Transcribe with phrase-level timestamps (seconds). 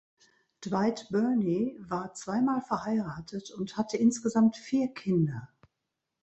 [0.65, 5.49] Dwight Burney war zweimal verheiratet und hatte insgesamt vier Kinder.